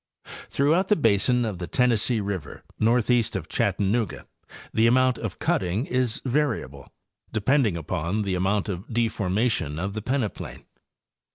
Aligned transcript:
Throughout 0.25 0.87
the 0.87 0.95
basin 0.95 1.45
of 1.45 1.59
the 1.59 1.67
Tennessee 1.67 2.21
river 2.21 2.63
northeast 2.79 3.35
of 3.35 3.47
Chattanooga 3.47 4.25
the 4.73 4.87
amount 4.87 5.19
of 5.19 5.37
cutting 5.37 5.85
is 5.85 6.23
variable, 6.25 6.89
depending 7.31 7.77
upon 7.77 8.23
the 8.23 8.33
amount 8.33 8.67
of 8.67 8.91
deformation 8.91 9.77
of 9.77 9.93
the 9.93 10.01
peneplain. 10.01 10.65